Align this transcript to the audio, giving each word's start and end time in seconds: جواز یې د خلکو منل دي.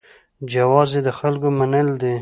جواز 0.51 0.89
یې 0.95 1.01
د 1.07 1.09
خلکو 1.19 1.47
منل 1.59 1.87
دي. 2.01 2.15